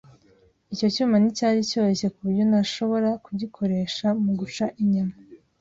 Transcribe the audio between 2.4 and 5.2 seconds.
ntashobora kugikoresha mu guca inyama